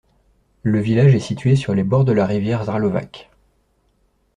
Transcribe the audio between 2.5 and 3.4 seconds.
Ždralovac.